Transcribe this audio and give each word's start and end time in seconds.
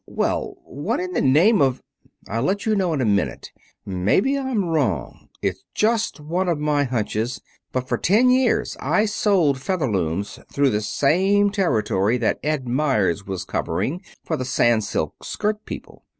"Well, 0.07 0.55
what 0.65 0.99
in 0.99 1.13
the 1.13 1.21
name 1.21 1.61
of" 1.61 1.79
"I'll 2.27 2.41
let 2.41 2.65
you 2.65 2.75
know 2.75 2.91
in 2.93 3.01
a 3.01 3.05
minute. 3.05 3.51
Maybe 3.85 4.35
I'm 4.35 4.65
wrong. 4.65 5.29
It's 5.43 5.63
just 5.75 6.19
one 6.19 6.49
of 6.49 6.57
my 6.57 6.85
hunches. 6.85 7.39
But 7.71 7.87
for 7.87 7.99
ten 7.99 8.31
years 8.31 8.75
I 8.79 9.05
sold 9.05 9.59
Featherlooms 9.59 10.39
through 10.51 10.71
the 10.71 10.81
same 10.81 11.51
territory 11.51 12.17
that 12.17 12.39
Ed 12.43 12.67
Meyers 12.67 13.27
was 13.27 13.45
covering 13.45 14.01
for 14.25 14.35
the 14.35 14.43
Sans 14.43 14.87
Silk 14.89 15.23
Skirt 15.23 15.63
people. 15.65 16.03